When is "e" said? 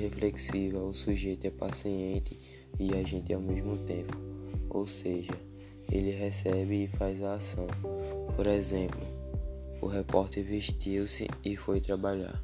2.78-2.94, 6.84-6.88, 11.44-11.56